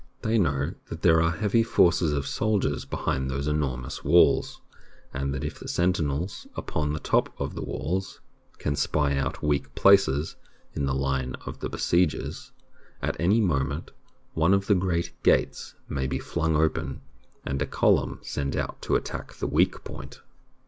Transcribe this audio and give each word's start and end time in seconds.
They 0.23 0.39
know 0.39 0.71
that 0.89 1.03
there 1.03 1.21
are 1.21 1.29
heavy 1.29 1.61
forces 1.61 2.11
of 2.11 2.25
soldiers 2.25 2.85
behind 2.85 3.29
those 3.29 3.45
enormous 3.45 4.03
walls, 4.03 4.59
and 5.13 5.31
that 5.31 5.43
if 5.43 5.59
the 5.59 5.67
sentinels 5.67 6.47
upon 6.55 6.93
the 6.93 6.99
top 6.99 7.31
of 7.39 7.53
the 7.53 7.61
walls 7.61 8.19
can 8.57 8.75
spy 8.75 9.15
out 9.15 9.43
weak 9.43 9.75
places 9.75 10.37
in 10.73 10.87
the 10.87 10.95
line 10.95 11.35
of 11.45 11.59
be 11.59 11.67
siegers, 11.77 12.49
at 12.99 13.15
any 13.19 13.39
moment 13.39 13.91
one 14.33 14.55
of 14.55 14.65
the 14.65 14.73
great 14.73 15.13
gates 15.21 15.75
may 15.87 16.07
be 16.07 16.17
flung 16.17 16.55
open 16.55 17.01
and 17.45 17.61
a 17.61 17.67
column 17.67 18.17
sent 18.23 18.55
out 18.55 18.81
to 18.81 18.95
attack 18.95 19.35
the 19.35 19.45
weak 19.45 19.83
point. 19.83 20.19